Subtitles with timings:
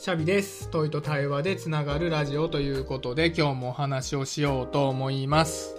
[0.00, 0.70] シャビです。
[0.70, 5.74] 問いと対話でつながるラジオということで今日もお話をしようと思います。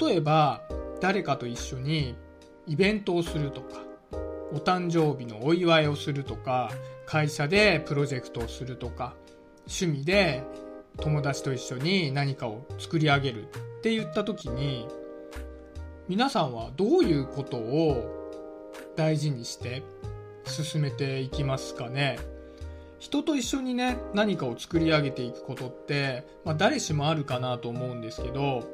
[0.00, 0.62] 例えば
[1.02, 2.16] 誰かと一緒に
[2.66, 3.82] イベントをするとか、
[4.54, 6.70] お誕生日のお祝いをするとか、
[7.04, 9.14] 会社でプロジェクトをするとか、
[9.66, 10.44] 趣味で
[10.96, 13.46] 友達と一緒に何かを作り上げるっ
[13.82, 14.88] て言った時に、
[16.08, 18.32] 皆さんはどういうことを
[18.96, 19.82] 大事にして
[20.44, 22.18] 進めていきますかね。
[22.98, 28.68] 人と一緒にね何かを作り上げていくことって、まあ、誰しもあるかなと思うんですけど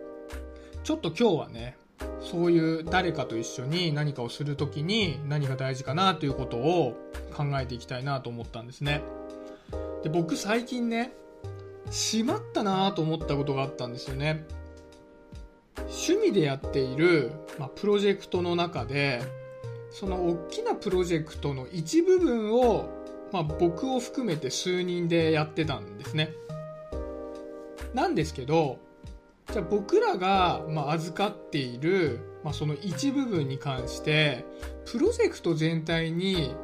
[0.84, 1.78] ちょっと今日はね
[2.20, 6.94] そういう誰かと一緒に何かをする時に何が大事かなということを
[7.34, 9.02] 考えていきたいなと思ったんですね。
[10.02, 11.12] で僕最近ね
[11.90, 14.44] しまったなと思ったことがあったんですよね。
[15.86, 19.22] 趣味でやっている、まあ、プロジェクトの中で
[19.90, 22.88] その大きなプロジェクトの一部分を、
[23.32, 26.32] まあ、僕を含めて数人でやってたんですね。
[27.94, 28.78] なんですけど、
[29.52, 34.44] じゃあ僕らが、まあ、預かっている、まあ、その一部分に関して、
[34.84, 36.54] プロジェクト全体に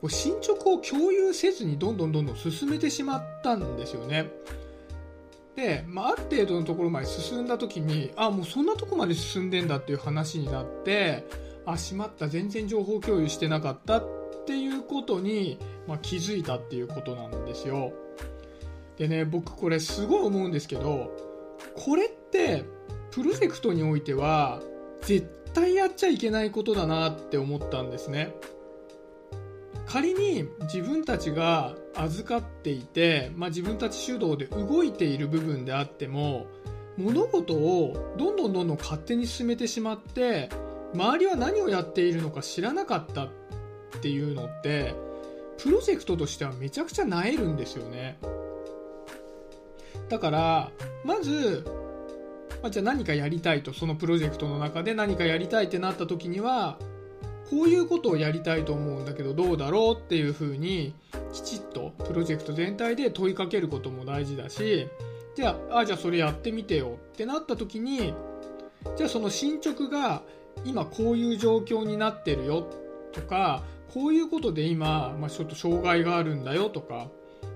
[0.00, 4.30] こう進捗を共有せずにどんどんどんどん進めてしまったんですよね。
[5.54, 11.26] で、まあ、ある程度のところまで進んだ時に、あ、もうそんなとこまで進んでんだっていう話になって、
[11.72, 12.28] あしまった。
[12.28, 14.04] 全然情報共有してなかったっ
[14.46, 17.92] ていうことに、まあ、気づいたっていうことなんですよ。
[18.96, 21.10] でね僕これすごい思うんですけど
[21.74, 22.64] これって
[23.10, 24.60] プロジェクトにおいては
[25.00, 28.34] 絶対やっちゃいけないことだなって思ったんですね。
[29.86, 36.46] 仮に自分たちが預かっていて、まあ、自分たち主導で動いている部分であっても
[36.96, 40.48] 物事をどんどんどんどん勝手に進めてしまって
[40.94, 43.28] 周りは何をやっているのか知らなかったっ
[44.00, 44.94] ていうのって
[45.62, 48.18] プロジェクトとしてはめちゃくちゃなえるんですよね。
[50.08, 50.70] だから
[51.04, 51.64] まず、
[52.62, 56.78] まあ、じゃあ何かやりたいとそのプロジェクトの中で何かやりたいってなった時には
[57.50, 60.94] こういうことをやりたいと思うんだけどどうだろうっていうふうに
[61.32, 64.88] きちっとプロジェクト全体で問いかけることも大事だし
[65.36, 68.14] じゃああじゃあそれやってみてよってなった時に
[68.96, 70.22] じゃあその進捗が
[70.64, 72.66] 今こういう状況になってるよ
[73.12, 73.62] とか
[73.92, 77.08] こういうことで今、まあ、ちょっと障害があるんだよとか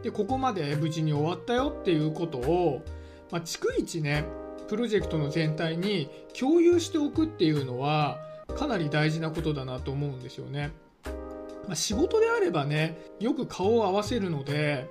[0.02, 2.82] でここまで無事に終わったよっていうことを、
[3.30, 4.24] まあ、逐一ね
[4.68, 8.18] プロジェクトの全体に共有しておくっていうのは
[8.56, 10.72] かなり大事なことだなと思うんですよね。
[11.66, 14.86] まあ、仕事であればねよく顔を合わせるので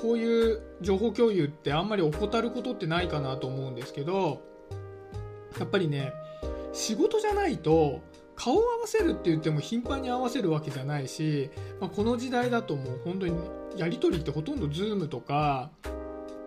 [0.00, 4.42] こういう情報共有ってあんまり怠ることってないかなと思うんですけど
[5.58, 6.12] やっぱりね
[6.76, 8.02] 仕事じゃないと
[8.36, 11.50] 顔を合わせるって言っても頻繁に合わせるわけじゃないし、
[11.80, 13.34] まあ、この時代だともう本当に
[13.76, 15.70] やり取りってほとんど Zoom とか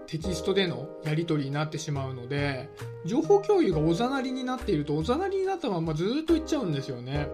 [0.05, 2.69] テキストでのやり取りになってしまうので
[3.05, 7.27] 情報共有がおざなりになっているとおざなりになったままずっといっちゃうんですよね。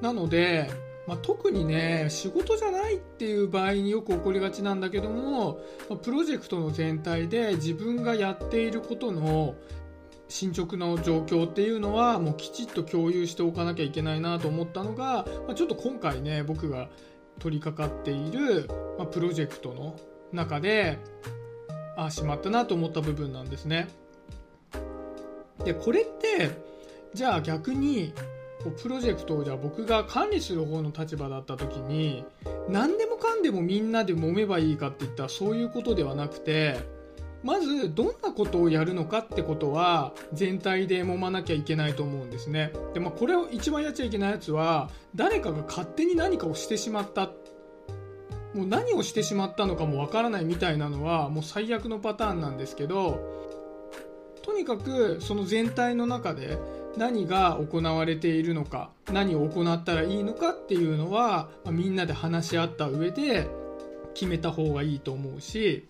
[0.00, 0.70] なので、
[1.08, 5.58] まあ、特にね仕事じゃないっていう場合によく起こりがちなんだけども、
[6.02, 9.54] プロジェクトの全体で自分がやっていることの
[10.28, 16.88] 進捗の状況っていうのはもうきちっと共有しておかなきゃいけないなと思ったのが、まあ、ちょっと今回ね僕が
[17.38, 19.96] 取り掛かっている、まあ、プロジェクトの
[20.32, 20.98] 中で
[21.96, 23.88] ああしまったなと思った部分なんですね。
[25.64, 26.50] でこれって
[27.14, 28.12] じゃあ逆に
[28.82, 32.24] プロジェクトをじゃあ僕が管理する方の立場だった時に
[32.68, 36.95] 何でもかんでもみんなで揉めばいいかって言ったらそういうことではなくて
[37.46, 42.72] まずどんなことをやるのかってことは全体で揉まなきゃいけないと思うんですね。
[42.92, 47.30] で、まあ、これを一番やっちゃいけないやつは誰かが勝手に何かをしてしまった。
[48.52, 53.20] もう何をしてしまったのかもわからないみたいなのはもう最悪のパターンなんですけど
[54.42, 56.58] とにかくその全体の中で
[56.96, 63.46] 何が行われているのか何を行ったらいいのかっていうのは、まあ、みんなで話し合った上で
[64.14, 65.86] 決めた方がいいと思うし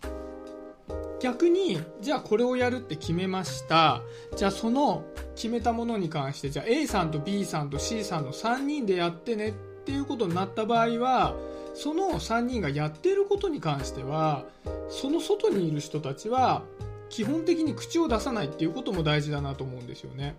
[1.21, 4.03] 逆にじゃあこれをやるって決めました。
[4.37, 5.05] じゃあその
[5.35, 9.53] 決めたものに関してじゃあ A さんと B さんと C さんの3人でやってねっ
[9.85, 11.35] ていうことになった場合は
[11.75, 14.45] その3人がやってることに関しては
[14.89, 16.63] その外にいる人たちは
[17.09, 20.37] 基本的に口を出さないっていうことも大事だなと思うんですよね。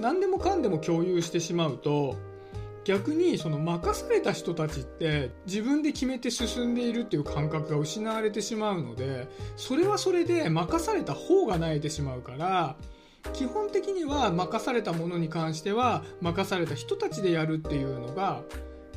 [0.00, 2.16] 何でもかんでも共有してしまうと
[2.84, 12.76] 逆にその任された人たちって自分で決めて進んでいるっていう感覚が失われてしまうのでそれはそれで任された方が萎えてしまうから
[13.32, 18.42] 基本的には任されたものに関しては任された人たちでやるっていうのが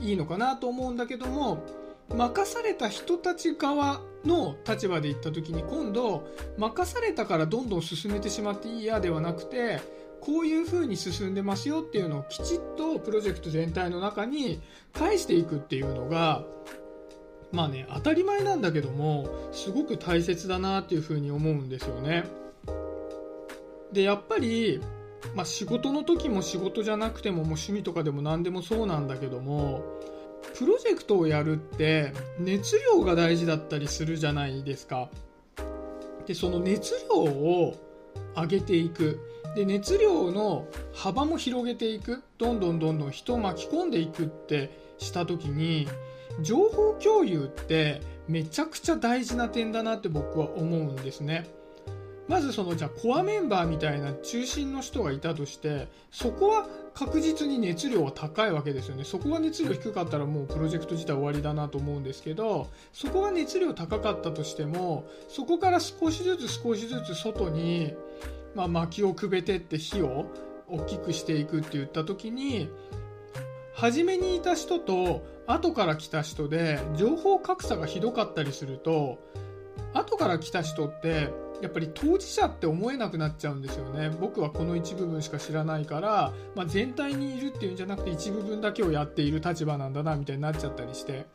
[0.01, 1.63] いいのかなと思うんだけども
[2.09, 9.79] 任された人たち側の立場で言った時に今度任されたからどんどん進めてしまっていいやではなくて
[10.27, 16.43] こういう風に進んでますよっていうのをきちっとプロジェクト全体の中に返していくっていうのが
[17.53, 22.25] まあね当たり前なんだけどもすごく大切だなっていう風に思うんですよね。
[23.93, 24.81] でやっぱり、
[25.33, 29.81] まあ、仕事の時も仕事じゃなくてももう趣味とかでも何でもそうなんだけども
[30.59, 35.09] プロジェクトをやるって熱量が大事だったりするじゃないですか。
[36.25, 37.77] でその熱量を
[38.35, 45.87] 上げていくで熱量の幅も広げていくどんどんどんどん人を巻き込んでいくってした時に
[46.41, 51.49] 情報共有ってめちゃくちゃ大事な点だなって僕は思うんですね。
[52.27, 67.93] まずそのじゃあコアメンバーみたいな中心の人がいたとしてそこは確実に熱量は高いわけですよねそこが熱量低かったらもうプロジェクト自体終わりだなと思うんですけどそこが熱量高かったとしてもそこから少しずつ少しずつ外に、
[68.57, 70.25] まあ、薪をくべてって火を
[70.67, 72.69] 大きくしていくって言った時に
[73.75, 79.19] 初めにいた人と後から来た人で情報格差がひどかったりすると
[79.93, 81.29] 後から来た人って
[81.61, 84.09] やっぱり当事者って思えなくなっちゃうんですよね。
[84.19, 91.27] 僕はこの一部分しか知らないから、まあ、全体にいるっていうんじゃなくて一部分だけをやっている立場なんだなみたいになっちゃったりして。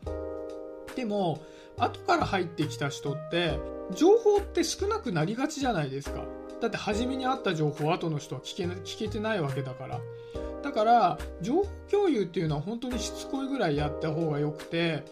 [0.95, 1.41] でも
[1.77, 3.59] 後から入ってきた人って
[3.95, 6.25] 情報って少なくなりがちじゃないですか。
[6.63, 9.99] だって初めにあった情報後の人は聞け聞けてないわけだから。
[10.63, 15.03] だから情報共有っていうのは本当にしつこいぐらいやった方がよくて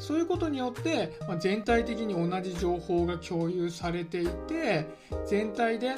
[0.00, 4.88] そういうことによって、まあ、全体的に同じ情報が共有されていて
[5.28, 5.94] 全体で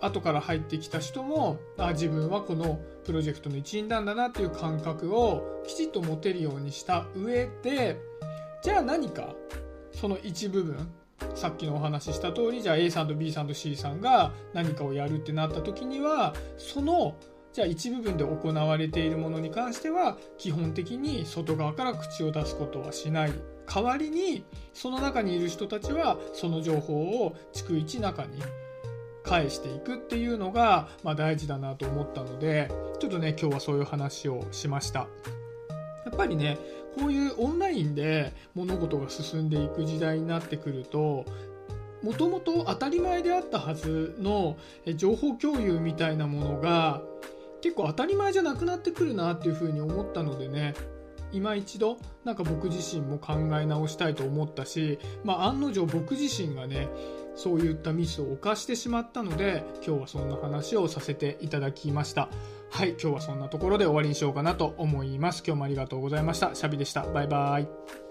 [0.00, 7.98] 後から入ってきた人もあ自分はこのプロジェクトの一員なんだなっていう感覚をきちっと持てるようにした上で
[8.62, 9.34] じゃあ何か
[9.92, 10.88] その一部分
[11.34, 17.16] さっきのお話しした通りじゃあ A さんと B さんと C さんが何かをやるってなった時にはその
[17.52, 23.32] じゃあ一部分で行われているものに関しては基本的に外側から口を出すことはしない。
[23.72, 24.44] 代わりに
[24.74, 28.42] その中にいる人たちはその情報を逐一中に
[29.22, 32.68] 返していくっていうのが、まあ、大事だなと思ったので
[32.98, 35.06] ちょっとね今日はそういう話をしました。
[36.10, 36.58] やっぱりね
[36.98, 41.24] こういうオンラインで物事が進んでいく時代になってくると
[42.02, 44.56] もともと当たり前であったはずの
[44.96, 47.00] 情報共有みたいなものが
[47.62, 50.74] 結構当たり前じゃなくなってくるなっていうふうに思ったのでね
[51.32, 56.88] 今一度なんか僕自身も考え直したいと思ったし、まあ、案の定僕自身がね
[57.40, 62.28] そういったミスを犯してしまったので今日はそんな話をさせていただきました。
[62.70, 65.42] はい今日はそんなところで終わりにしようかなと思います。
[65.46, 66.54] 今日もありがとうございました。
[66.54, 67.02] シャビでした。
[67.02, 68.09] バイバイ。